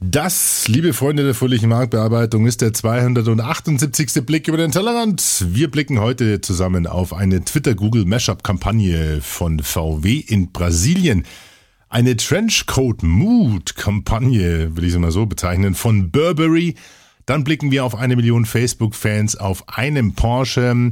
[0.00, 4.26] Das, liebe Freunde der fröhlichen Marktbearbeitung, ist der 278.
[4.26, 5.46] Blick über den Tellerrand.
[5.50, 11.24] Wir blicken heute zusammen auf eine Twitter-Google-Mashup-Kampagne von VW in Brasilien.
[11.88, 16.74] Eine Trenchcoat-Mood-Kampagne, will ich es mal so bezeichnen, von Burberry.
[17.24, 20.88] Dann blicken wir auf eine Million Facebook-Fans auf einem Porsche.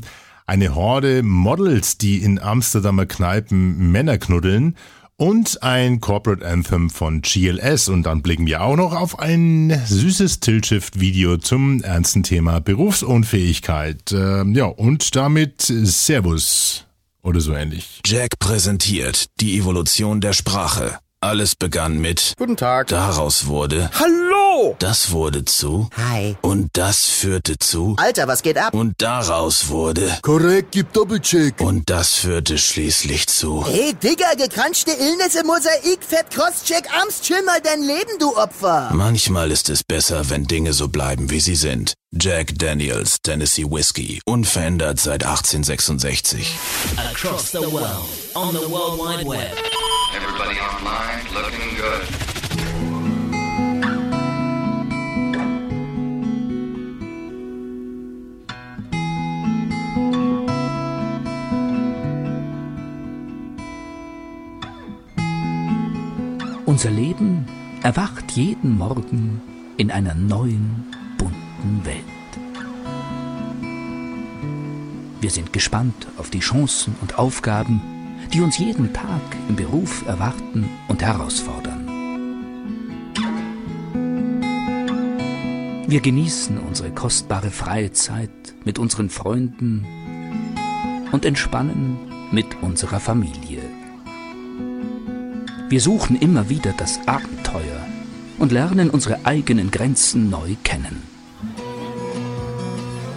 [0.47, 4.77] Eine Horde Models, die in Amsterdamer Kneipen Männer knuddeln
[5.23, 7.89] und ein Corporate Anthem von GLS.
[7.89, 14.11] Und dann blicken wir auch noch auf ein süßes Tilt-Shift-Video zum ernsten Thema Berufsunfähigkeit.
[14.11, 16.87] Ähm, ja, und damit Servus
[17.23, 18.01] oder so ähnlich.
[18.05, 20.99] Jack präsentiert die Evolution der Sprache.
[21.25, 22.89] Alles begann mit Guten Tag.
[22.89, 24.75] Daraus wurde Hallo!
[24.81, 26.37] Das wurde zu Hi.
[26.41, 28.75] Und das führte zu Alter, was geht ab?
[28.75, 31.61] Und daraus wurde Korrekt, gib Doppelcheck.
[31.61, 37.41] Und das führte schließlich zu Hey, Digga, gekranschte Illness im Mosaik, Fett, Crosscheck, Arms, chill
[37.45, 38.91] mal dein Leben, du Opfer.
[38.93, 41.95] Manchmal ist es besser, wenn Dinge so bleiben, wie sie sind.
[42.21, 46.53] Jack Daniels, Tennessee Whiskey, unverändert seit 1866.
[46.97, 49.53] Across the world, on the World Wide Web.
[50.35, 52.09] Everybody online looking good.
[66.65, 67.47] Unser Leben
[67.83, 69.43] erwacht jeden Morgen
[69.77, 70.87] in einer neuen,
[71.19, 71.99] bunten Welt.
[75.21, 77.92] Wir sind gespannt auf die Chancen und Aufgaben,
[78.33, 81.87] die uns jeden Tag im Beruf erwarten und herausfordern.
[85.87, 88.31] Wir genießen unsere kostbare Freizeit
[88.65, 89.85] mit unseren Freunden
[91.13, 91.99] und entspannen
[92.31, 93.63] mit unserer Familie.
[95.69, 97.87] Wir suchen immer wieder das Abenteuer
[98.39, 101.12] und lernen unsere eigenen Grenzen neu kennen.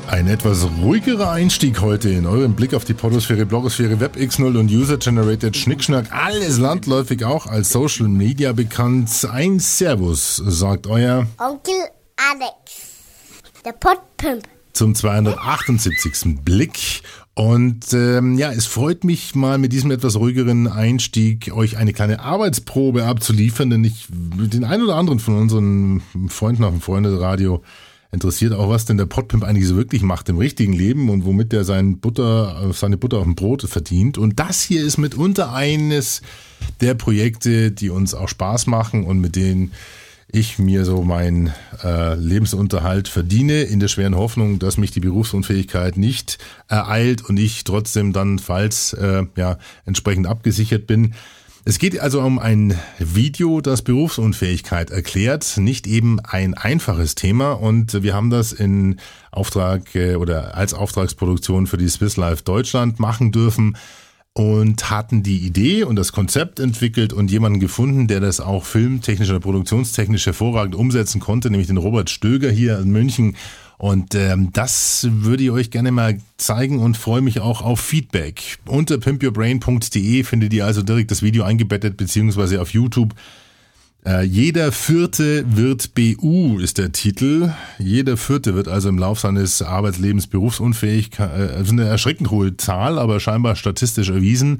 [0.07, 5.57] Ein etwas ruhigerer Einstieg heute in eurem Blick auf die Podosphäre, Blogosphäre, WebX0 und User-Generated
[5.57, 6.11] Schnickschnack.
[6.11, 9.09] Alles landläufig auch als Social Media bekannt.
[9.29, 11.73] Ein Servus, sagt euer Onkel
[12.17, 12.53] Alex.
[13.65, 14.43] Der Pottpimp.
[14.73, 16.43] zum 278.
[16.45, 17.01] Blick.
[17.33, 22.21] Und ähm, ja, es freut mich mal mit diesem etwas ruhigeren Einstieg euch eine kleine
[22.21, 27.63] Arbeitsprobe abzuliefern, denn ich den einen oder anderen von unseren Freunden auf dem Freunde-Radio
[28.15, 31.53] interessiert auch, was denn der Potpimp eigentlich so wirklich macht im richtigen Leben und womit
[31.53, 34.17] er sein Butter, seine Butter auf dem Brot verdient.
[34.17, 36.23] Und das hier ist mitunter eines
[36.81, 39.71] der Projekte, die uns auch Spaß machen und mit denen
[40.27, 45.97] ich mir so meinen äh, Lebensunterhalt verdiene, in der schweren Hoffnung, dass mich die Berufsunfähigkeit
[45.97, 51.13] nicht ereilt und ich trotzdem dann, falls äh, ja, entsprechend abgesichert bin.
[51.67, 58.03] Es geht also um ein Video, das Berufsunfähigkeit erklärt, nicht eben ein einfaches Thema und
[58.03, 58.97] wir haben das in
[59.31, 63.77] Auftrag äh, oder als Auftragsproduktion für die Swiss Life Deutschland machen dürfen
[64.33, 69.31] und hatten die Idee und das Konzept entwickelt und jemanden gefunden, der das auch filmtechnisch
[69.31, 73.35] oder produktionstechnisch hervorragend umsetzen konnte, nämlich den Robert Stöger hier in München.
[73.77, 78.57] Und ähm, das würde ich euch gerne mal zeigen und freue mich auch auf Feedback.
[78.65, 83.13] Unter pimpyourbrain.de findet ihr also direkt das Video eingebettet, beziehungsweise auf YouTube.
[84.05, 87.51] Äh, jeder Vierte wird BU ist der Titel.
[87.79, 91.19] Jeder Vierte wird also im Lauf seines Arbeitslebens berufsunfähig.
[91.19, 94.59] Äh, also eine erschreckend hohe Zahl, aber scheinbar statistisch erwiesen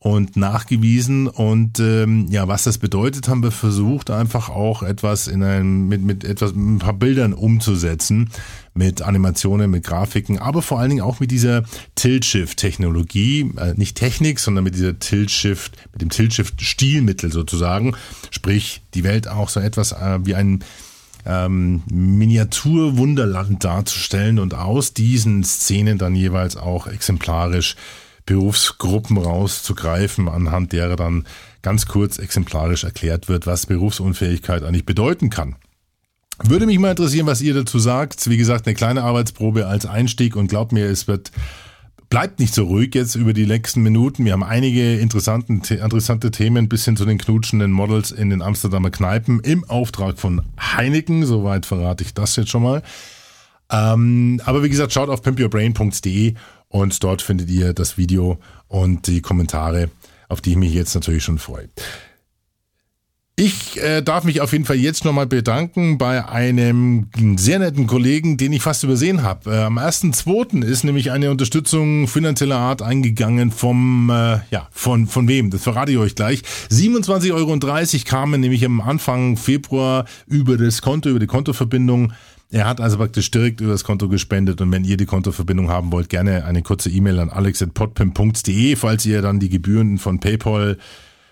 [0.00, 1.26] und nachgewiesen.
[1.26, 6.02] Und ähm, ja, was das bedeutet, haben wir versucht, einfach auch etwas in einem, mit,
[6.02, 8.30] mit etwas, mit ein paar Bildern umzusetzen,
[8.74, 11.64] mit Animationen, mit Grafiken, aber vor allen Dingen auch mit dieser
[11.96, 17.96] Tilt-Shift-Technologie, äh, nicht Technik, sondern mit dieser Tilt-Shift, mit dem Tilt-Shift-Stilmittel sozusagen.
[18.30, 20.64] Sprich, die Welt auch so etwas äh, wie ein
[21.26, 27.74] ähm, Miniaturwunderland darzustellen und aus diesen Szenen dann jeweils auch exemplarisch
[28.28, 31.26] Berufsgruppen rauszugreifen, anhand derer dann
[31.62, 35.56] ganz kurz exemplarisch erklärt wird, was Berufsunfähigkeit eigentlich bedeuten kann.
[36.44, 38.28] Würde mich mal interessieren, was ihr dazu sagt.
[38.28, 41.32] Wie gesagt, eine kleine Arbeitsprobe als Einstieg und glaubt mir, es wird
[42.10, 44.26] bleibt nicht so ruhig jetzt über die nächsten Minuten.
[44.26, 48.90] Wir haben einige interessanten, interessante Themen bis hin zu den knutschenden Models in den Amsterdamer
[48.90, 51.24] Kneipen im Auftrag von Heineken.
[51.24, 52.82] Soweit verrate ich das jetzt schon mal.
[53.70, 56.34] Ähm, aber wie gesagt, schaut auf pimpyourbrain.de
[56.68, 58.38] und dort findet ihr das Video
[58.68, 59.90] und die Kommentare,
[60.28, 61.68] auf die ich mich jetzt natürlich schon freue.
[63.40, 67.06] Ich äh, darf mich auf jeden Fall jetzt nochmal bedanken bei einem
[67.36, 69.52] sehr netten Kollegen, den ich fast übersehen habe.
[69.52, 70.64] Äh, am 1.2.
[70.64, 75.50] ist nämlich eine Unterstützung finanzieller Art eingegangen vom, äh, ja, von, von wem?
[75.50, 76.42] Das verrate ich euch gleich.
[76.68, 82.12] 27,30 Euro kamen nämlich am Anfang Februar über das Konto, über die Kontoverbindung.
[82.50, 85.92] Er hat also praktisch direkt über das Konto gespendet und wenn ihr die Kontoverbindung haben
[85.92, 90.78] wollt, gerne eine kurze E-Mail an alex.podpim.de, falls ihr dann die Gebühren von PayPal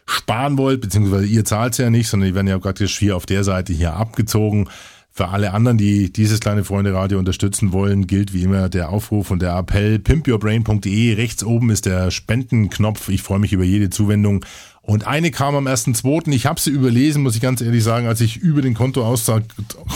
[0.05, 3.45] sparen wollt, beziehungsweise ihr zahlt ja nicht, sondern die werden ja praktisch hier auf der
[3.45, 4.69] Seite hier abgezogen.
[5.17, 9.41] Für alle anderen, die dieses kleine Freunde-Radio unterstützen wollen, gilt wie immer der Aufruf und
[9.41, 11.15] der Appell pimpyourbrain.de.
[11.15, 13.09] Rechts oben ist der Spendenknopf.
[13.09, 14.45] Ich freue mich über jede Zuwendung.
[14.83, 16.31] Und eine kam am 1.2.
[16.33, 19.45] Ich habe sie überlesen, muss ich ganz ehrlich sagen, als ich über den Kontoauszug,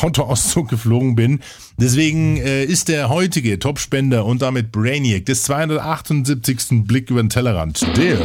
[0.00, 1.40] Kontoauszug geflogen bin.
[1.76, 6.86] Deswegen äh, ist der heutige Topspender und damit Brainiac des 278.
[6.86, 7.86] Blick über den Tellerrand.
[7.98, 8.16] Der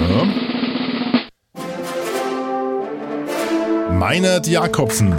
[3.91, 5.13] Meinert Jakobsen.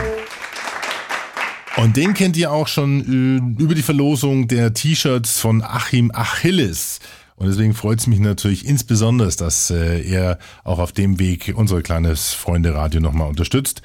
[1.76, 7.00] Und den kennt ihr auch schon äh, über die Verlosung der T-Shirts von Achim Achilles.
[7.36, 11.82] Und deswegen freut es mich natürlich insbesondere, dass äh, er auch auf dem Weg unser
[11.82, 13.82] kleines Freunde-Radio nochmal unterstützt.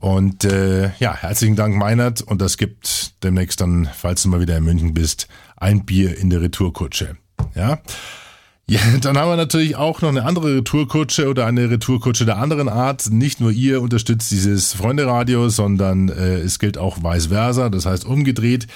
[0.00, 2.22] Und äh, ja, herzlichen Dank, Meinert.
[2.22, 6.30] Und das gibt demnächst dann, falls du mal wieder in München bist, ein Bier in
[6.30, 7.16] der Retourkutsche.
[7.54, 7.80] Ja.
[8.70, 12.68] Ja, dann haben wir natürlich auch noch eine andere Retourkutsche oder eine Retourkutsche der anderen
[12.68, 13.10] Art.
[13.10, 18.04] Nicht nur ihr unterstützt dieses Freunde-Radio, sondern äh, es gilt auch vice versa, das heißt
[18.04, 18.66] umgedreht.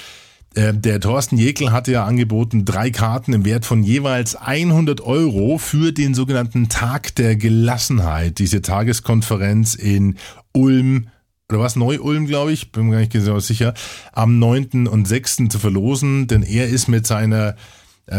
[0.55, 5.59] Äh, der Thorsten Jekel hatte ja angeboten, drei Karten im Wert von jeweils 100 Euro
[5.59, 10.17] für den sogenannten Tag der Gelassenheit, diese Tageskonferenz in
[10.55, 11.09] Ulm,
[11.51, 13.75] oder was, Neu-Ulm, glaube ich, bin mir gar nicht genau sicher,
[14.13, 14.87] am 9.
[14.87, 15.49] und 6.
[15.51, 17.57] zu verlosen, denn er ist mit seiner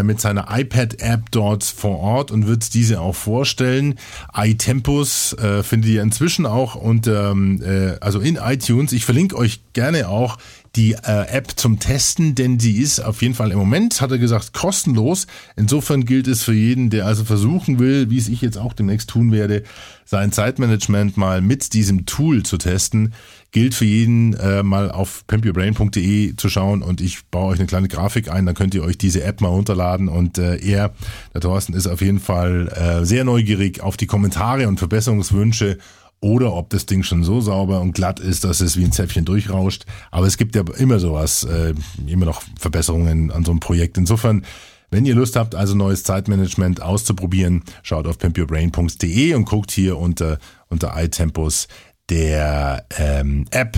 [0.01, 3.95] mit seiner iPad-App dort vor Ort und wird diese auch vorstellen.
[4.33, 8.94] iTempus äh, findet ihr inzwischen auch und ähm, äh, also in iTunes.
[8.94, 10.38] Ich verlinke euch gerne auch
[10.75, 14.18] die äh, App zum Testen, denn sie ist auf jeden Fall im Moment, hat er
[14.18, 15.27] gesagt, kostenlos.
[15.56, 19.09] Insofern gilt es für jeden, der also versuchen will, wie es ich jetzt auch demnächst
[19.09, 19.63] tun werde,
[20.06, 23.13] sein Zeitmanagement mal mit diesem Tool zu testen,
[23.53, 27.88] gilt für jeden äh, mal auf pimpyourbrain.de zu schauen und ich baue euch eine kleine
[27.88, 30.94] Grafik ein, dann könnt ihr euch diese App mal runterladen und äh, er,
[31.33, 35.77] der Thorsten, ist auf jeden Fall äh, sehr neugierig auf die Kommentare und Verbesserungswünsche
[36.19, 39.25] oder ob das Ding schon so sauber und glatt ist, dass es wie ein Zäpfchen
[39.25, 39.85] durchrauscht.
[40.09, 41.73] Aber es gibt ja immer sowas, äh,
[42.07, 43.97] immer noch Verbesserungen an so einem Projekt.
[43.97, 44.45] Insofern,
[44.89, 50.39] wenn ihr Lust habt, also neues Zeitmanagement auszuprobieren, schaut auf pimpyourbrain.de und guckt hier unter,
[50.69, 51.67] unter iTempos
[52.13, 53.75] der ähm, App.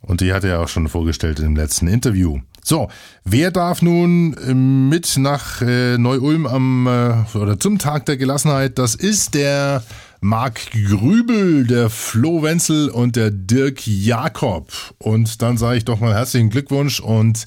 [0.00, 2.40] Und die hat er ja auch schon vorgestellt im letzten Interview.
[2.62, 2.88] So,
[3.24, 8.78] wer darf nun äh, mit nach äh, Neu-Ulm am äh, oder zum Tag der Gelassenheit?
[8.78, 9.82] Das ist der
[10.22, 14.72] Marc Grübel, der Flo Wenzel und der Dirk Jakob.
[14.96, 17.46] Und dann sage ich doch mal herzlichen Glückwunsch und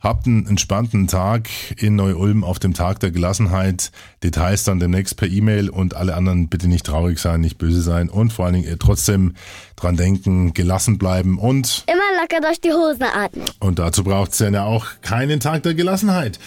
[0.00, 3.90] habt einen entspannten Tag in Neu-Ulm auf dem Tag der Gelassenheit.
[4.22, 8.08] Details dann demnächst per E-Mail und alle anderen bitte nicht traurig sein, nicht böse sein
[8.08, 9.34] und vor allen Dingen trotzdem
[9.76, 13.44] dran denken, gelassen bleiben und Immer locker durch die Hosen atmen.
[13.60, 16.38] und dazu braucht es ja auch keinen Tag der Gelassenheit.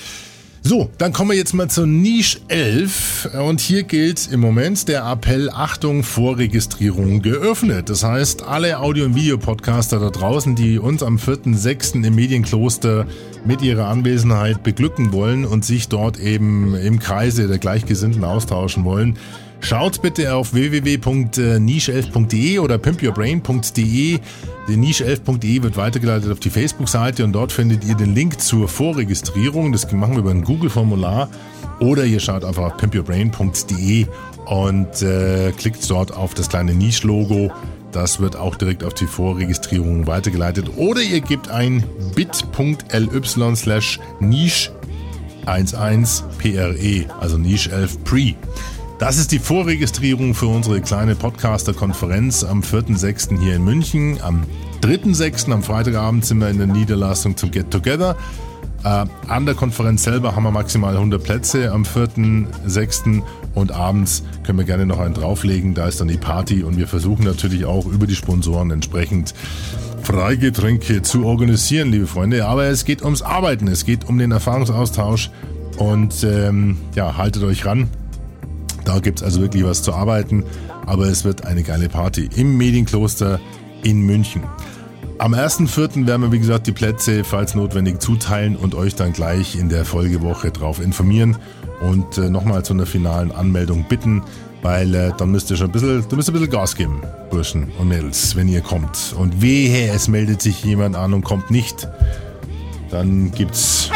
[0.65, 5.03] So, dann kommen wir jetzt mal zur Nische 11 und hier gilt im Moment der
[5.03, 7.89] Appell Achtung Vorregistrierung geöffnet.
[7.89, 12.05] Das heißt, alle Audio- und Videopodcaster da draußen, die uns am 4.6.
[12.05, 13.05] im Medienkloster
[13.43, 19.17] mit ihrer Anwesenheit beglücken wollen und sich dort eben im Kreise der Gleichgesinnten austauschen wollen,
[19.63, 24.19] Schaut bitte auf www.niche11.de oder pimpyourbrain.de.
[24.67, 29.71] Die niche11.de wird weitergeleitet auf die Facebook-Seite und dort findet ihr den Link zur Vorregistrierung.
[29.71, 31.29] Das machen wir über ein Google-Formular.
[31.79, 34.07] Oder ihr schaut einfach auf pimpyourbrain.de
[34.47, 37.49] und äh, klickt dort auf das kleine Niche-Logo.
[37.93, 40.71] Das wird auch direkt auf die Vorregistrierung weitergeleitet.
[40.75, 44.71] Oder ihr gebt ein bit.ly slash niche
[45.45, 48.35] 11 pre, also Niche 11 pre.
[49.03, 53.37] Das ist die Vorregistrierung für unsere kleine Podcaster-Konferenz am 4.6.
[53.37, 54.17] hier in München.
[54.21, 54.45] Am
[54.81, 55.51] 3.6.
[55.51, 58.15] am Freitagabend sind wir in der Niederlassung zum Get Together.
[58.85, 63.21] Äh, an der Konferenz selber haben wir maximal 100 Plätze am 4.6.
[63.55, 65.73] und abends können wir gerne noch einen drauflegen.
[65.73, 69.33] Da ist dann die Party und wir versuchen natürlich auch über die Sponsoren entsprechend
[70.01, 72.45] Freigetränke zu organisieren, liebe Freunde.
[72.45, 75.29] Aber es geht ums Arbeiten, es geht um den Erfahrungsaustausch
[75.75, 77.89] und ähm, ja, haltet euch ran.
[78.85, 80.43] Da gibt es also wirklich was zu arbeiten,
[80.85, 83.39] aber es wird eine geile Party im Medienkloster
[83.83, 84.43] in München.
[85.19, 86.07] Am 1.4.
[86.07, 89.85] werden wir, wie gesagt, die Plätze, falls notwendig, zuteilen und euch dann gleich in der
[89.85, 91.37] Folgewoche darauf informieren
[91.81, 94.23] und äh, nochmal zu einer finalen Anmeldung bitten.
[94.63, 97.71] Weil äh, dann müsst ihr schon ein bisschen, da müsst ein bisschen Gas geben, Burschen
[97.79, 99.13] und Mädels, wenn ihr kommt.
[99.17, 101.87] Und wehe, es meldet sich jemand an und kommt nicht.
[102.89, 103.89] Dann gibt's.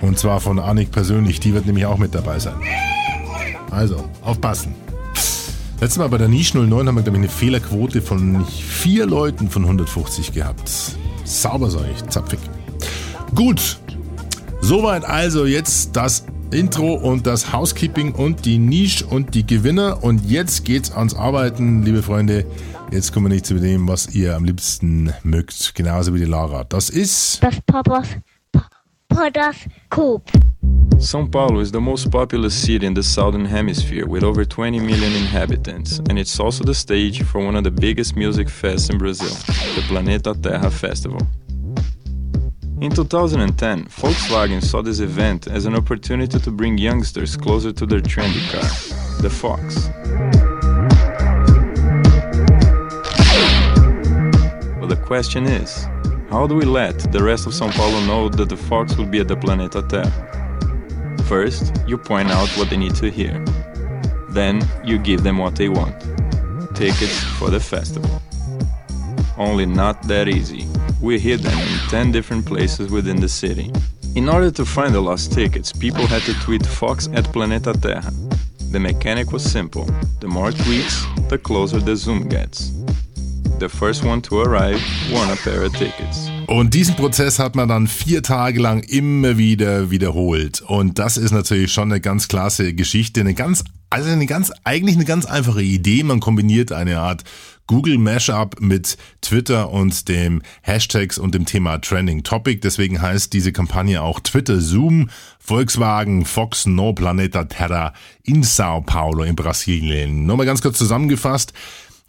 [0.00, 2.54] Und zwar von Annik persönlich, die wird nämlich auch mit dabei sein.
[3.70, 4.74] Also, aufpassen.
[5.80, 9.48] Letztes Mal bei der Nische 09 haben wir, glaube ich, eine Fehlerquote von vier Leuten
[9.48, 10.70] von 150 gehabt.
[11.24, 12.40] Sauber, sag ich, zapfig.
[13.34, 13.78] Gut,
[14.60, 20.02] soweit also jetzt das Intro und das Housekeeping und die Nische und die Gewinner.
[20.02, 22.46] Und jetzt geht's ans Arbeiten, liebe Freunde.
[22.90, 25.74] Jetzt kommen wir nicht zu dem, was ihr am liebsten mögt.
[25.74, 26.64] Genauso wie die Lara.
[26.64, 27.42] Das ist.
[27.42, 28.08] Das Papas
[29.10, 30.22] Podoskop.
[30.98, 35.12] São Paulo is the most populous city in the southern hemisphere with over 20 million
[35.12, 39.28] inhabitants, and it's also the stage for one of the biggest music fests in Brazil,
[39.74, 41.20] the Planeta Terra Festival.
[42.80, 48.00] In 2010, Volkswagen saw this event as an opportunity to bring youngsters closer to their
[48.00, 48.68] trendy car,
[49.22, 49.88] the Fox.
[54.80, 55.88] But the question is,
[56.30, 59.20] how do we let the rest of São Paulo know that the Fox will be
[59.20, 60.12] at the Planeta Terra?
[61.24, 63.44] First, you point out what they need to hear.
[64.30, 65.94] Then, you give them what they want
[66.74, 68.22] tickets for the festival.
[69.36, 70.68] Only not that easy.
[71.00, 73.72] We hid them in 10 different places within the city.
[74.14, 78.12] In order to find the lost tickets, people had to tweet Fox at Planeta Terra.
[78.70, 79.86] The mechanic was simple
[80.20, 82.77] the more tweets, the closer the zoom gets.
[83.60, 86.30] The first one to arrive won a pair of tickets.
[86.46, 90.60] Und diesen Prozess hat man dann vier Tage lang immer wieder wiederholt.
[90.60, 94.94] Und das ist natürlich schon eine ganz klasse Geschichte, eine ganz, also eine ganz, eigentlich
[94.94, 96.04] eine ganz einfache Idee.
[96.04, 97.24] Man kombiniert eine Art
[97.66, 102.60] Google Mashup mit Twitter und dem Hashtags und dem Thema Trending Topic.
[102.60, 105.10] Deswegen heißt diese Kampagne auch Twitter Zoom
[105.40, 110.26] Volkswagen Fox No Planeta Terra in Sao Paulo in Brasilien.
[110.26, 111.52] Nochmal ganz kurz zusammengefasst.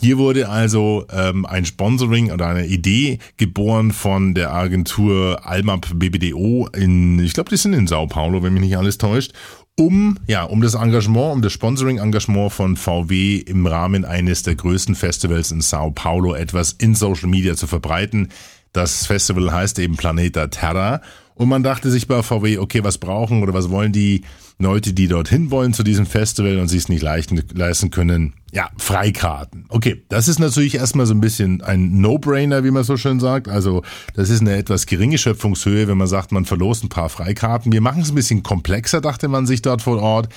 [0.02, 6.70] Hier wurde also ähm, ein Sponsoring oder eine Idee geboren von der Agentur Almap BBDO
[6.74, 9.34] in, ich glaube, die sind in Sao Paulo, wenn mich nicht alles täuscht,
[9.76, 14.96] um ja um das Engagement, um das Sponsoring-Engagement von VW im Rahmen eines der größten
[14.96, 18.30] Festivals in Sao Paulo etwas in Social Media zu verbreiten.
[18.72, 21.02] Das Festival heißt eben Planeta Terra
[21.36, 24.22] und man dachte sich bei VW, okay, was brauchen oder was wollen die
[24.62, 28.34] Leute, die dorthin wollen zu diesem Festival und sich es nicht leisten können?
[28.52, 29.66] Ja, Freikarten.
[29.70, 33.48] Okay, das ist natürlich erstmal so ein bisschen ein No-Brainer, wie man so schön sagt.
[33.48, 33.84] Also
[34.16, 37.72] das ist eine etwas geringe Schöpfungshöhe, wenn man sagt, man verlost ein paar Freikarten.
[37.72, 40.28] Wir machen es ein bisschen komplexer, dachte man sich dort vor Ort.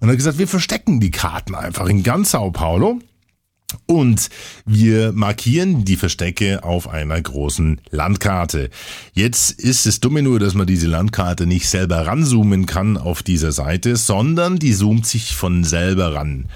[0.00, 2.98] Und hat gesagt, wir verstecken die Karten einfach in ganz Sao Paulo.
[3.86, 4.28] Und
[4.64, 8.70] wir markieren die Verstecke auf einer großen Landkarte.
[9.12, 13.52] Jetzt ist es dumme nur, dass man diese Landkarte nicht selber ranzoomen kann auf dieser
[13.52, 16.48] Seite, sondern die zoomt sich von selber ran.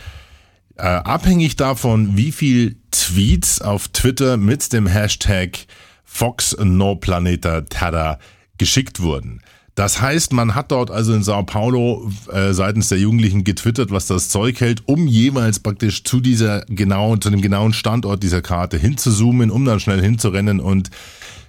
[0.76, 5.66] Äh, abhängig davon, wie viel Tweets auf Twitter mit dem Hashtag
[6.04, 8.19] Fox No Planeta Terra
[8.59, 9.42] geschickt wurden.
[9.75, 14.07] Das heißt, man hat dort also in Sao Paulo äh, seitens der Jugendlichen getwittert, was
[14.07, 18.76] das Zeug hält, um jeweils praktisch zu dieser genauen, zu dem genauen Standort dieser Karte
[18.76, 20.91] hinzuzoomen, um dann schnell hinzurennen und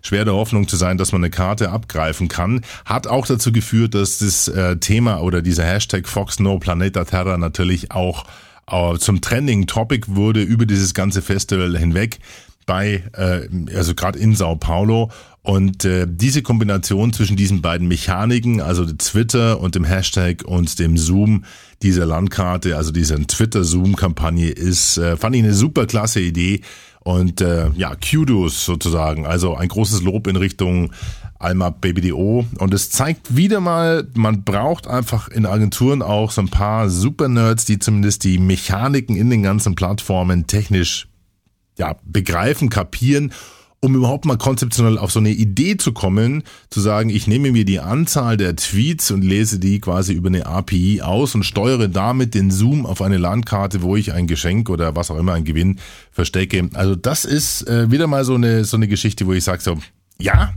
[0.01, 3.93] schwer der Hoffnung zu sein, dass man eine Karte abgreifen kann, hat auch dazu geführt,
[3.93, 8.25] dass das äh, Thema oder dieser Hashtag Fox No Planeta Terra natürlich auch
[8.71, 12.19] äh, zum Trending Topic wurde über dieses ganze Festival hinweg
[12.65, 15.11] bei, äh, also gerade in Sao Paulo.
[15.41, 20.97] Und äh, diese Kombination zwischen diesen beiden Mechaniken, also Twitter und dem Hashtag und dem
[20.97, 21.43] Zoom
[21.81, 26.61] dieser Landkarte, also dieser Twitter-Zoom-Kampagne ist, äh, fand ich eine super klasse Idee.
[27.01, 29.25] Und äh, ja, Kudos sozusagen.
[29.25, 30.91] Also ein großes Lob in Richtung
[31.37, 32.45] Alma BBDO.
[32.59, 37.65] Und es zeigt wieder mal, man braucht einfach in Agenturen auch so ein paar Super-Nerds,
[37.65, 41.07] die zumindest die Mechaniken in den ganzen Plattformen technisch
[41.77, 43.33] ja, begreifen, kapieren,
[43.83, 47.65] um überhaupt mal konzeptionell auf so eine Idee zu kommen, zu sagen, ich nehme mir
[47.65, 52.33] die Anzahl der Tweets und lese die quasi über eine API aus und steuere damit
[52.33, 55.79] den Zoom auf eine Landkarte, wo ich ein Geschenk oder was auch immer, ein Gewinn
[56.11, 56.69] verstecke.
[56.73, 59.77] Also das ist äh, wieder mal so eine, so eine Geschichte, wo ich sage so,
[60.17, 60.53] ja,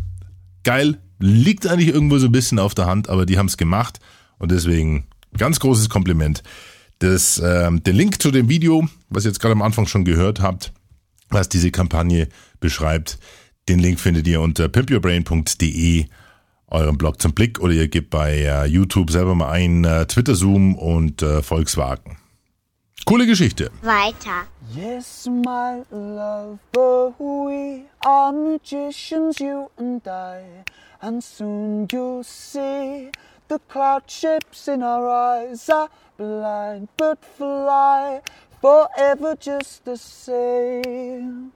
[0.62, 3.98] geil, liegt eigentlich irgendwo so ein bisschen auf der Hand, aber die haben es gemacht
[4.38, 6.44] und deswegen ganz großes Kompliment.
[7.00, 10.40] Das, äh, den Link zu dem Video, was ihr jetzt gerade am Anfang schon gehört
[10.40, 10.72] habt,
[11.28, 12.28] was diese Kampagne
[12.60, 13.18] beschreibt.
[13.68, 16.06] Den Link findet ihr unter pimpyourbrain.de,
[16.68, 20.34] eurem Blog zum Blick, oder ihr gebt bei äh, YouTube selber mal ein äh, Twitter
[20.34, 22.16] Zoom und äh, Volkswagen.
[23.04, 23.70] Coole Geschichte.
[23.82, 24.46] Weiter.
[24.74, 30.64] Yes, my love, but we are magicians, you and I.
[31.00, 33.10] And soon you'll see
[33.48, 38.20] The cloud shapes in our eyes are blind but fly
[38.60, 41.52] forever just the same.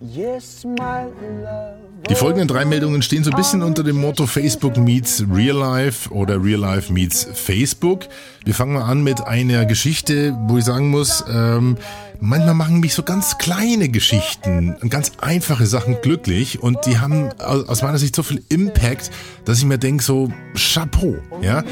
[0.00, 1.04] Yes, my
[1.44, 1.92] love.
[2.10, 6.10] Die folgenden drei Meldungen stehen so ein bisschen unter dem Motto Facebook meets Real Life
[6.10, 8.08] oder Real Life meets Facebook.
[8.44, 11.76] Wir fangen mal an mit einer Geschichte, wo ich sagen muss, ähm,
[12.18, 17.82] manchmal machen mich so ganz kleine Geschichten, ganz einfache Sachen glücklich und die haben aus
[17.82, 19.12] meiner Sicht so viel Impact,
[19.44, 21.62] dass ich mir denke so, Chapeau, ja.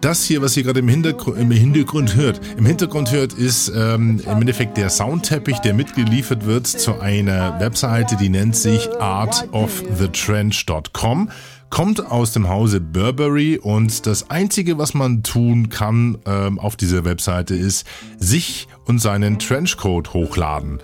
[0.00, 4.22] Das hier, was ihr gerade im Hintergrund, im Hintergrund hört, im Hintergrund hört, ist ähm,
[4.24, 11.30] im Endeffekt der Soundteppich, der mitgeliefert wird zu einer Webseite, die nennt sich artofthetrench.com
[11.68, 17.04] kommt aus dem Hause Burberry und das Einzige, was man tun kann ähm, auf dieser
[17.04, 17.86] Webseite ist,
[18.18, 20.80] sich und seinen Trenchcoat hochladen.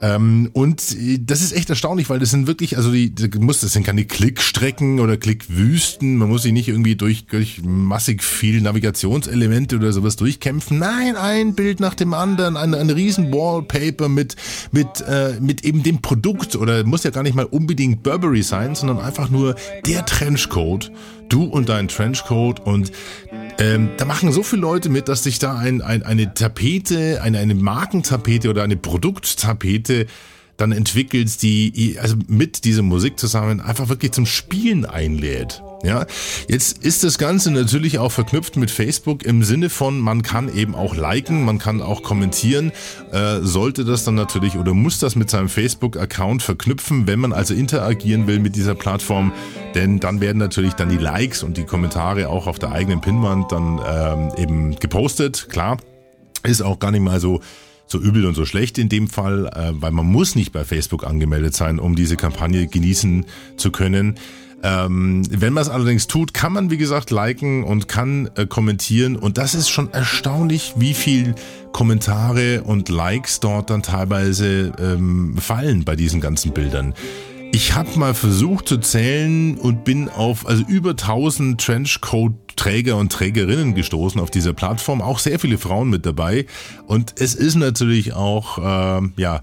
[0.00, 3.60] Ähm, und äh, das ist echt erstaunlich, weil das sind wirklich, also die, die muss,
[3.60, 6.16] das sind keine Klickstrecken oder Klickwüsten.
[6.16, 10.78] Man muss sich nicht irgendwie durch, durch massig viel Navigationselemente oder sowas durchkämpfen.
[10.78, 14.36] Nein, ein Bild nach dem anderen, ein, ein riesen Wallpaper mit,
[14.70, 18.74] mit, äh, mit eben dem Produkt oder muss ja gar nicht mal unbedingt Burberry sein,
[18.74, 20.92] sondern einfach nur der Trenchcoat.
[21.28, 22.90] Du und dein Trenchcoat und
[23.58, 27.38] ähm, da machen so viele Leute mit, dass sich da ein, ein, eine Tapete, eine,
[27.38, 30.06] eine Markentapete oder eine Produkttapete
[30.56, 35.62] dann entwickelt, die also mit dieser Musik zusammen einfach wirklich zum Spielen einlädt.
[35.84, 36.06] Ja,
[36.48, 40.74] jetzt ist das Ganze natürlich auch verknüpft mit Facebook im Sinne von, man kann eben
[40.74, 42.72] auch liken, man kann auch kommentieren,
[43.12, 47.54] äh, sollte das dann natürlich oder muss das mit seinem Facebook-Account verknüpfen, wenn man also
[47.54, 49.32] interagieren will mit dieser Plattform,
[49.76, 53.52] denn dann werden natürlich dann die Likes und die Kommentare auch auf der eigenen Pinwand
[53.52, 55.76] dann ähm, eben gepostet, klar,
[56.42, 57.40] ist auch gar nicht mal so
[57.90, 61.06] so übel und so schlecht in dem Fall, äh, weil man muss nicht bei Facebook
[61.06, 63.24] angemeldet sein, um diese Kampagne genießen
[63.56, 64.16] zu können.
[64.62, 69.16] Ähm, wenn man es allerdings tut, kann man wie gesagt liken und kann äh, kommentieren
[69.16, 71.36] und das ist schon erstaunlich, wie viel
[71.72, 76.94] Kommentare und Likes dort dann teilweise ähm, fallen bei diesen ganzen Bildern.
[77.50, 83.74] Ich habe mal versucht zu zählen und bin auf also über 1000 Trenchcoat-Träger und Trägerinnen
[83.74, 85.00] gestoßen auf dieser Plattform.
[85.00, 86.44] Auch sehr viele Frauen mit dabei.
[86.86, 89.40] Und es ist natürlich auch, äh, ja,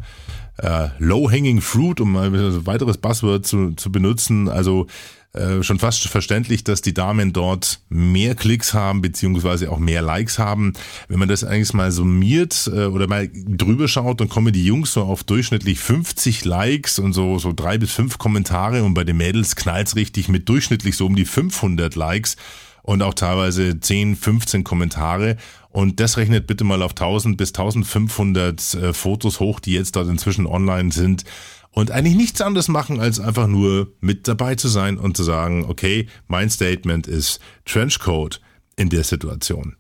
[0.58, 4.50] äh, Low-Hanging Fruit, um ein weiteres Buzzword zu, zu benutzen.
[4.50, 4.88] Also
[5.36, 10.40] äh, schon fast verständlich, dass die Damen dort mehr Klicks haben, beziehungsweise auch mehr Likes
[10.40, 10.74] haben.
[11.10, 14.94] Wenn man das eigentlich mal summiert äh, oder mal drüber schaut, dann kommen die Jungs
[14.94, 19.18] so auf durchschnittlich 50 Likes und so, so drei bis fünf Kommentare und bei den
[19.18, 22.38] Mädels knallt's richtig mit durchschnittlich so um die 500 Likes
[22.86, 25.38] und auch teilweise 10, 15 Kommentare.
[25.70, 30.08] Und das rechnet bitte mal auf 1000 bis 1500 äh, Fotos hoch, die jetzt dort
[30.08, 31.24] inzwischen online sind
[31.72, 35.66] und eigentlich nichts anderes machen, als einfach nur mit dabei zu sein und zu sagen,
[35.68, 38.40] okay, mein Statement ist Trenchcoat
[38.76, 39.76] in der Situation.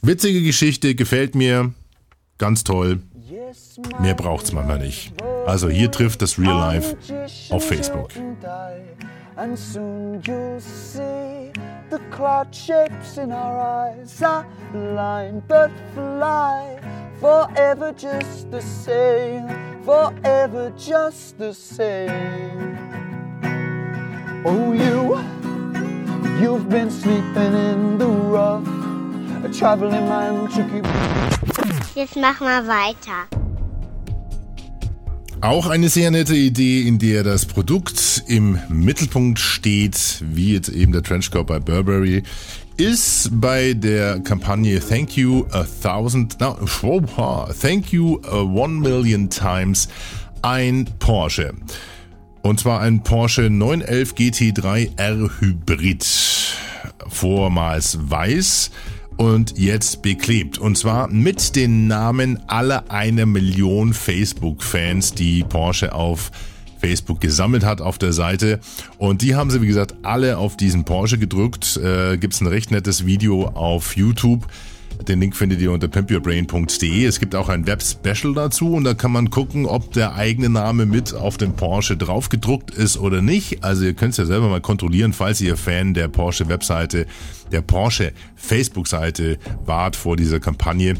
[0.00, 1.74] Witzige Geschichte, gefällt mir,
[2.38, 3.02] ganz toll.
[4.00, 5.12] Mehr braucht's manchmal nicht.
[5.46, 6.96] Also hier trifft das Real Life
[7.50, 8.10] auf Facebook.
[9.36, 11.33] And soon you'll see
[11.90, 16.78] the cloud shapes in our eyes are blind but fly
[17.20, 19.48] forever just the same,
[19.82, 22.76] forever just the same.
[24.44, 25.16] Oh, you,
[26.40, 28.66] you've been sleeping in the rough,
[29.44, 30.82] a traveling man took you.
[31.94, 33.43] Jetzt mach mal weiter.
[35.44, 40.90] Auch eine sehr nette Idee, in der das Produkt im Mittelpunkt steht, wie jetzt eben
[40.90, 42.22] der Trenchcoat bei Burberry,
[42.78, 46.56] ist bei der Kampagne Thank You a Thousand, no,
[47.60, 49.88] Thank You a One Million Times
[50.40, 51.52] ein Porsche.
[52.40, 56.06] Und zwar ein Porsche 911 GT3 R Hybrid.
[57.08, 58.70] Vormals weiß
[59.16, 60.58] und jetzt beklebt.
[60.58, 66.30] Und zwar mit den Namen aller einer Million Facebook-Fans, die Porsche auf
[66.80, 68.60] Facebook gesammelt hat auf der Seite.
[68.98, 71.78] Und die haben sie, wie gesagt, alle auf diesen Porsche gedrückt.
[71.78, 74.46] Äh, Gibt es ein recht nettes Video auf YouTube.
[75.08, 77.04] Den Link findet ihr unter pimpyourbrain.de.
[77.04, 80.86] Es gibt auch ein Web-Special dazu und da kann man gucken, ob der eigene Name
[80.86, 83.62] mit auf dem Porsche draufgedruckt ist oder nicht.
[83.62, 87.06] Also ihr könnt es ja selber mal kontrollieren, falls ihr Fan der Porsche-Webseite,
[87.52, 90.94] der Porsche-Facebook-Seite wart vor dieser Kampagne.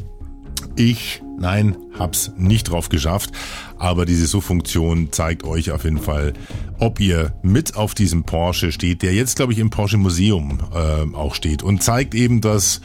[0.77, 3.31] Ich, nein, hab's nicht drauf geschafft,
[3.79, 6.33] aber diese Suchfunktion zeigt euch auf jeden Fall,
[6.79, 11.15] ob ihr mit auf diesem Porsche steht, der jetzt, glaube ich, im Porsche Museum äh,
[11.15, 12.81] auch steht und zeigt eben, dass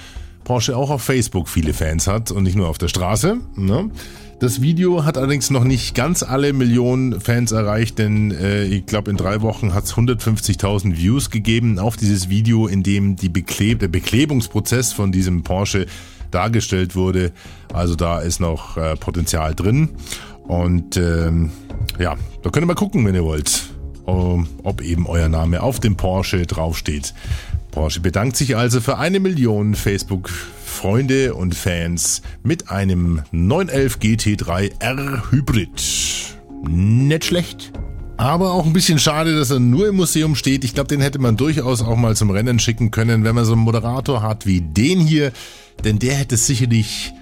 [0.50, 3.38] Porsche auch auf Facebook viele Fans hat und nicht nur auf der Straße.
[3.56, 3.92] Ne?
[4.40, 9.12] Das Video hat allerdings noch nicht ganz alle Millionen Fans erreicht, denn äh, ich glaube
[9.12, 13.78] in drei Wochen hat es 150.000 Views gegeben auf dieses Video, in dem die Bekleb
[13.78, 15.86] der Beklebungsprozess von diesem Porsche
[16.32, 17.32] dargestellt wurde.
[17.72, 19.90] Also da ist noch äh, Potenzial drin.
[20.48, 21.52] Und ähm,
[22.00, 23.70] ja, da könnt ihr mal gucken, wenn ihr wollt,
[24.08, 27.14] ob eben euer Name auf dem Porsche draufsteht.
[27.80, 35.32] Porsche bedankt sich also für eine Million Facebook-Freunde und Fans mit einem 911 GT3 R
[35.32, 35.70] Hybrid.
[36.68, 37.72] Nicht schlecht.
[38.18, 40.66] Aber auch ein bisschen schade, dass er nur im Museum steht.
[40.66, 43.54] Ich glaube, den hätte man durchaus auch mal zum Rennen schicken können, wenn man so
[43.54, 45.32] einen Moderator hat wie den hier.
[45.86, 47.14] Denn der hätte sicherlich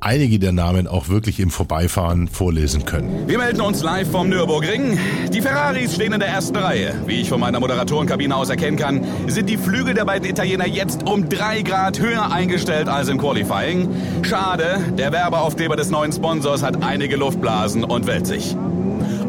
[0.00, 3.28] einige der Namen auch wirklich im Vorbeifahren vorlesen können.
[3.28, 4.98] Wir melden uns live vom Nürburgring.
[5.32, 6.94] Die Ferraris stehen in der ersten Reihe.
[7.06, 11.06] Wie ich von meiner Moderatorenkabine aus erkennen kann, sind die Flügel der beiden Italiener jetzt
[11.06, 13.88] um drei Grad höher eingestellt als im Qualifying.
[14.22, 18.56] Schade, der Werbeaufkleber des neuen Sponsors hat einige Luftblasen und wälzt sich.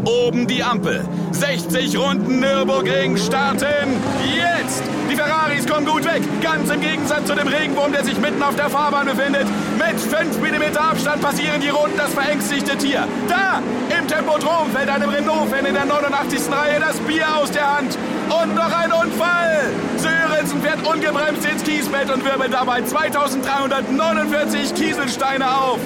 [0.05, 1.03] Oben die Ampel.
[1.31, 3.99] 60 Runden Nürburgring starten
[4.35, 4.83] jetzt.
[5.09, 6.21] Die Ferraris kommen gut weg.
[6.41, 9.45] Ganz im Gegensatz zu dem Regenwurm, der sich mitten auf der Fahrbahn befindet.
[9.77, 13.07] Mit 5 mm Abstand passieren die Runden das verängstigte Tier.
[13.27, 13.61] Da,
[13.97, 16.39] im Tempodrom fällt einem Renault-Fan in der 89.
[16.51, 17.97] Reihe das Bier aus der Hand.
[18.29, 19.69] Und noch ein Unfall.
[19.97, 25.79] Sörensen fährt ungebremst ins Kiesbett und wirbelt dabei 2349 Kieselsteine auf.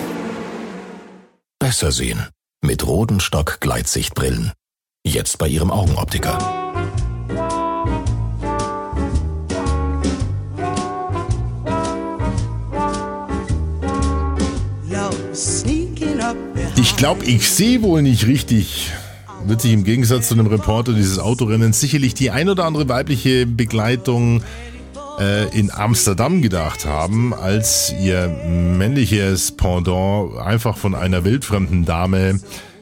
[1.59, 2.34] Besser sehen.
[2.65, 4.51] Mit Rodenstock Gleitsichtbrillen.
[5.05, 6.39] Jetzt bei Ihrem Augenoptiker.
[16.75, 18.91] Ich glaube, ich sehe wohl nicht richtig.
[19.45, 23.45] Wird sich im Gegensatz zu dem Reporter dieses Autorennens sicherlich die ein oder andere weibliche
[23.45, 24.41] Begleitung
[25.19, 32.39] äh, in Amsterdam gedacht haben, als ihr männliches Pendant einfach von einer wildfremden Dame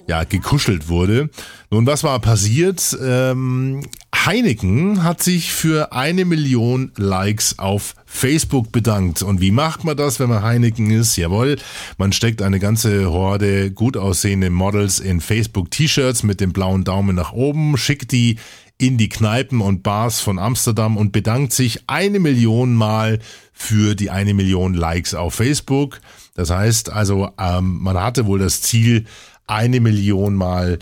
[0.07, 1.29] ja gekuschelt wurde.
[1.69, 2.97] Nun, was war passiert?
[3.01, 3.81] Ähm,
[4.25, 9.21] Heineken hat sich für eine Million Likes auf Facebook bedankt.
[9.21, 11.17] Und wie macht man das, wenn man Heineken ist?
[11.17, 11.57] Jawohl,
[11.97, 17.33] man steckt eine ganze Horde gut aussehende Models in Facebook-T-Shirts mit dem blauen Daumen nach
[17.33, 18.37] oben, schickt die
[18.85, 23.19] in die Kneipen und Bars von Amsterdam und bedankt sich eine Million Mal
[23.53, 26.01] für die eine Million Likes auf Facebook.
[26.35, 29.05] Das heißt also, ähm, man hatte wohl das Ziel,
[29.47, 30.79] eine Million Mal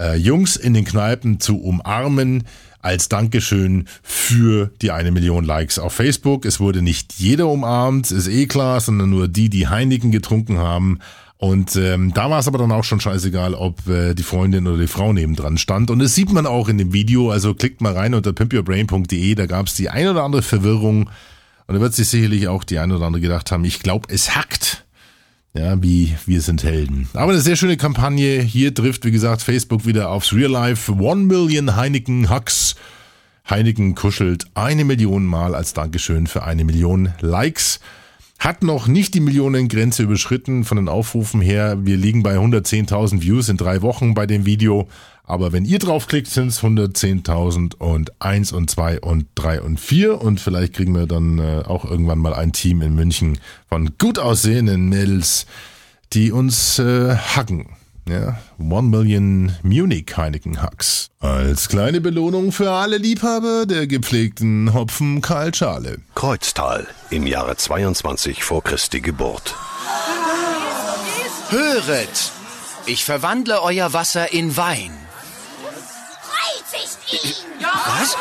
[0.00, 2.42] äh, Jungs in den Kneipen zu umarmen
[2.80, 6.46] als Dankeschön für die eine Million Likes auf Facebook.
[6.46, 10.98] Es wurde nicht jeder umarmt, ist eh klar, sondern nur die, die Heineken getrunken haben.
[11.44, 14.78] Und ähm, da war es aber dann auch schon scheißegal, ob äh, die Freundin oder
[14.78, 15.90] die Frau nebendran stand.
[15.90, 17.30] Und das sieht man auch in dem Video.
[17.30, 19.34] Also klickt mal rein unter pimpyourbrain.de.
[19.34, 21.10] Da gab es die ein oder andere Verwirrung.
[21.66, 24.34] Und da wird sich sicherlich auch die ein oder andere gedacht haben, ich glaube, es
[24.34, 24.86] hackt.
[25.52, 27.10] Ja, wie wir sind Helden.
[27.12, 28.40] Aber eine sehr schöne Kampagne.
[28.40, 30.90] Hier trifft, wie gesagt, Facebook wieder aufs Real Life.
[30.92, 32.74] One Million Heineken Hucks.
[33.50, 37.80] Heineken kuschelt eine Million Mal als Dankeschön für eine Million Likes.
[38.38, 41.78] Hat noch nicht die Millionengrenze überschritten von den Aufrufen her.
[41.82, 44.88] Wir liegen bei 110.000 Views in drei Wochen bei dem Video.
[45.26, 50.20] Aber wenn ihr draufklickt, sind es 110.000 und 1 und 2 und 3 und 4.
[50.20, 54.18] Und vielleicht kriegen wir dann äh, auch irgendwann mal ein Team in München von gut
[54.18, 55.46] aussehenden Mädels,
[56.12, 57.68] die uns äh, hacken.
[58.06, 61.08] Ja, One Million Munich Heineken Hucks.
[61.20, 65.98] Als kleine Belohnung für alle Liebhaber der gepflegten Hopfen-Kaltschale.
[66.14, 69.54] Kreuztal im Jahre 22 vor Christi Geburt.
[71.48, 72.32] Höret!
[72.84, 74.90] Ich verwandle euer Wasser in Wein.
[77.86, 78.16] Was?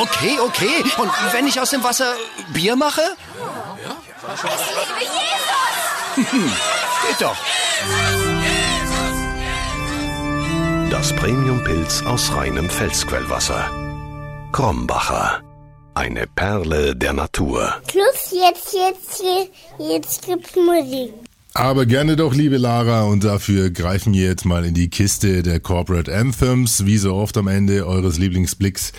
[0.00, 0.82] Okay, okay.
[0.98, 2.14] Und wenn ich aus dem Wasser
[2.52, 3.02] Bier mache?
[4.34, 6.32] Ich liebe Jesus!
[7.08, 7.36] Geht doch.
[10.92, 13.70] Das Premium-Pilz aus reinem Felsquellwasser.
[14.52, 15.40] Krombacher.
[15.94, 17.72] Eine Perle der Natur.
[17.90, 19.24] Schluss, jetzt, jetzt,
[19.78, 21.14] jetzt gibt's Musik.
[21.54, 25.60] Aber gerne doch, liebe Lara, und dafür greifen wir jetzt mal in die Kiste der
[25.60, 28.92] Corporate Anthems, wie so oft am Ende eures Lieblingsblicks,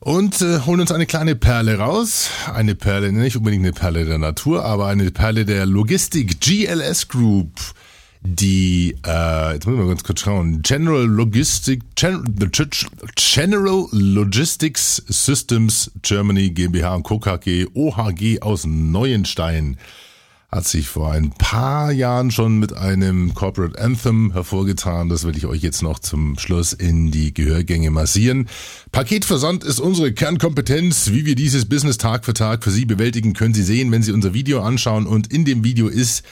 [0.00, 2.28] und äh, holen uns eine kleine Perle raus.
[2.52, 7.52] Eine Perle, nicht unbedingt eine Perle der Natur, aber eine Perle der Logistik GLS Group.
[8.22, 12.22] Die, äh, jetzt ich mal ganz kurz schauen, General Logistic, Gen,
[13.16, 17.18] General Logistics Systems Germany GmbH und Co.
[17.18, 19.78] KG OHG aus Neuenstein
[20.50, 25.08] hat sich vor ein paar Jahren schon mit einem Corporate Anthem hervorgetan.
[25.08, 28.48] Das will ich euch jetzt noch zum Schluss in die Gehörgänge massieren.
[28.90, 31.10] Paketversand ist unsere Kernkompetenz.
[31.12, 34.12] Wie wir dieses Business Tag für Tag für Sie bewältigen, können Sie sehen, wenn Sie
[34.12, 35.06] unser Video anschauen.
[35.06, 36.24] Und in dem Video ist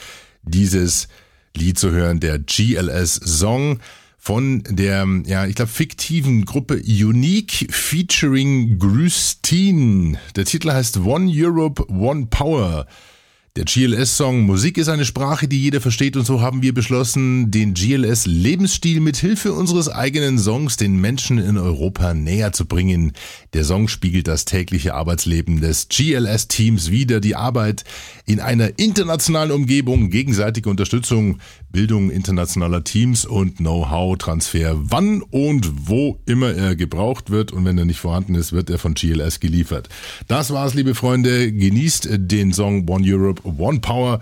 [0.43, 1.07] dieses
[1.55, 3.79] Lied zu hören, der GLS Song
[4.17, 10.17] von der, ja, ich glaube, fiktiven Gruppe Unique featuring Grüstin.
[10.35, 12.85] Der Titel heißt One Europe, One Power.
[13.59, 17.73] Der GLS-Song Musik ist eine Sprache, die jeder versteht und so haben wir beschlossen, den
[17.73, 23.11] GLS-Lebensstil mit Hilfe unseres eigenen Songs den Menschen in Europa näher zu bringen.
[23.51, 27.83] Der Song spiegelt das tägliche Arbeitsleben des GLS-Teams wider, die Arbeit
[28.25, 31.39] in einer internationalen Umgebung, gegenseitige Unterstützung,
[31.71, 37.85] Bildung internationaler Teams und Know-how-Transfer, wann und wo immer er gebraucht wird und wenn er
[37.85, 39.89] nicht vorhanden ist, wird er von GLS geliefert.
[40.29, 41.51] Das war's, liebe Freunde.
[41.51, 44.19] Genießt den Song One Europe, One Power.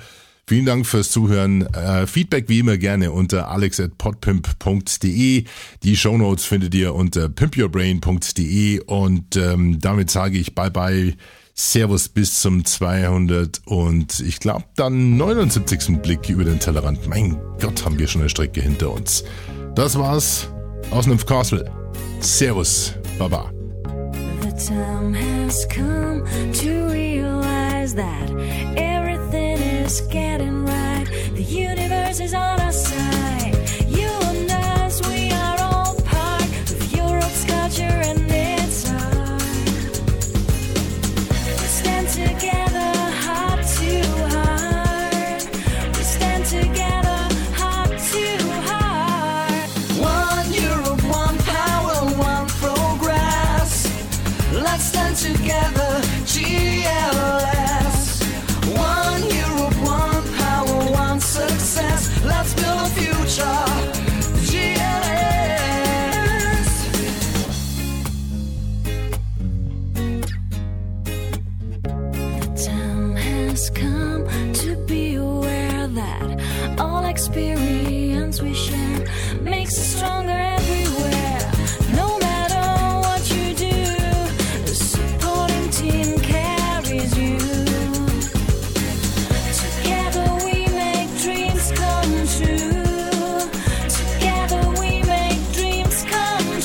[0.49, 1.63] Vielen Dank fürs Zuhören.
[1.73, 5.43] Äh, Feedback wie immer gerne unter alex.podpimp.de.
[5.83, 11.15] Die Shownotes findet ihr unter pimpyourbrain.de und ähm, damit sage ich bye bye.
[11.53, 16.01] Servus bis zum 200 und ich glaube dann 79.
[16.01, 17.07] Blick über den Tellerrand.
[17.07, 19.23] Mein Gott, haben wir schon eine Strecke hinter uns.
[19.75, 20.49] Das war's
[20.91, 21.69] aus Nymph Castle.
[22.21, 23.51] Servus, Baba.
[24.43, 26.23] The time has come
[26.61, 28.86] to realize that
[29.87, 30.56] is getting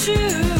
[0.04, 0.51] come